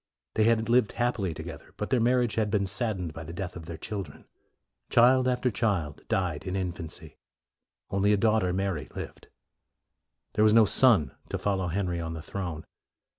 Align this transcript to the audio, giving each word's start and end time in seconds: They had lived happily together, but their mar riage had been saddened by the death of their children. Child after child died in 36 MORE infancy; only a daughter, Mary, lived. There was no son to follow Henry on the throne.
They 0.33 0.45
had 0.45 0.67
lived 0.67 0.93
happily 0.93 1.35
together, 1.35 1.75
but 1.77 1.91
their 1.91 1.99
mar 1.99 2.15
riage 2.15 2.33
had 2.33 2.49
been 2.49 2.65
saddened 2.65 3.13
by 3.13 3.23
the 3.23 3.33
death 3.35 3.55
of 3.55 3.67
their 3.67 3.77
children. 3.77 4.25
Child 4.89 5.27
after 5.27 5.51
child 5.51 6.07
died 6.07 6.43
in 6.43 6.53
36 6.55 6.55
MORE 6.55 6.61
infancy; 6.61 7.17
only 7.91 8.11
a 8.11 8.17
daughter, 8.17 8.51
Mary, 8.51 8.89
lived. 8.95 9.27
There 10.33 10.43
was 10.43 10.53
no 10.55 10.65
son 10.65 11.11
to 11.29 11.37
follow 11.37 11.67
Henry 11.67 11.99
on 11.99 12.15
the 12.15 12.23
throne. 12.23 12.65